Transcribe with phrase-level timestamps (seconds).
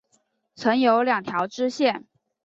[0.55, 2.07] 曾有两条支线。